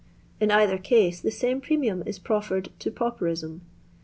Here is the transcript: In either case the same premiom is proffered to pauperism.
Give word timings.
In 0.39 0.49
either 0.49 0.79
case 0.79 1.21
the 1.21 1.29
same 1.29 1.61
premiom 1.61 2.01
is 2.07 2.17
proffered 2.17 2.69
to 2.79 2.89
pauperism. 2.89 3.61